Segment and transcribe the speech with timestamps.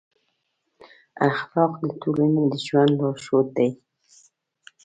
[1.29, 3.69] اخلاق د ټولنې د ژوند لارښود دي.